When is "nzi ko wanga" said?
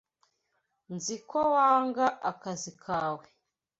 0.95-2.05